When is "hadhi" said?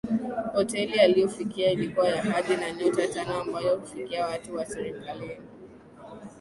2.21-2.53